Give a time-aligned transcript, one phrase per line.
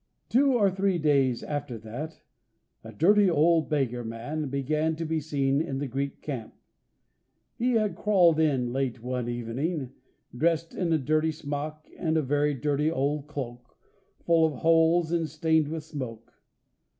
[0.29, 2.23] Two or three days after that,
[2.83, 6.55] a dirty old beggar man began to be seen in the Greek camp.
[7.53, 9.93] He had crawled in late one evening,
[10.35, 13.77] dressed in a dirty smock and a very dirty old cloak,
[14.25, 16.33] full of holes, and stained with smoke.